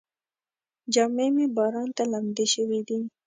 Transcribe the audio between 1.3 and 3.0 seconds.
مې باران ته لمدې شوې دي.